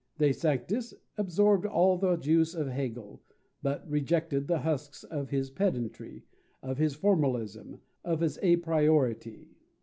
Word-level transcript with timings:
De 0.17 0.31
Sanctis 0.31 0.95
absorbed 1.15 1.63
all 1.63 1.95
the 1.95 2.15
juice 2.17 2.55
of 2.55 2.67
Hegel, 2.69 3.21
but 3.61 3.87
rejected 3.87 4.47
the 4.47 4.57
husks 4.61 5.03
of 5.03 5.29
his 5.29 5.51
pedantry, 5.51 6.23
of 6.63 6.79
his 6.79 6.95
formalism, 6.95 7.81
of 8.03 8.21
his 8.21 8.39
apriority. 8.39 9.49